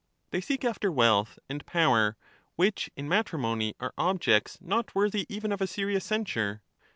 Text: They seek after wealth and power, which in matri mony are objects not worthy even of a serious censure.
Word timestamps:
They 0.31 0.41
seek 0.41 0.65
after 0.65 0.91
wealth 0.91 1.37
and 1.47 1.63
power, 1.67 2.17
which 2.55 2.89
in 2.95 3.07
matri 3.07 3.37
mony 3.37 3.75
are 3.79 3.93
objects 3.99 4.57
not 4.59 4.95
worthy 4.95 5.27
even 5.29 5.51
of 5.51 5.61
a 5.61 5.67
serious 5.67 6.05
censure. 6.05 6.63